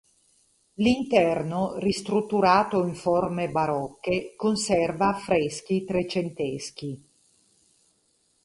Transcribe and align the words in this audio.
L'interno, 0.77 1.77
ristrutturato 1.77 2.83
in 2.87 2.95
forme 2.95 3.49
barocche, 3.51 4.33
conserva 4.35 5.09
affreschi 5.09 5.83
trecenteschi. 5.85 7.05